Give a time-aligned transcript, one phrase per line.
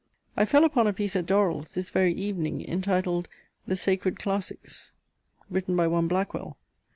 [0.35, 3.27] I fell upon a piece at Dorrell's, this very evening, intituled,
[3.67, 4.93] The Sacred Classics,
[5.47, 6.57] written by one Blackwell.